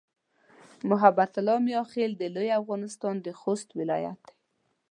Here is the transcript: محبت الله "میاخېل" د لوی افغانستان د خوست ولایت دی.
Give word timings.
محبت 0.89 1.31
الله 1.39 1.57
"میاخېل" 1.67 2.11
د 2.17 2.23
لوی 2.35 2.49
افغانستان 2.61 3.15
د 3.21 3.27
خوست 3.39 3.67
ولایت 3.79 4.19
دی. 4.27 4.33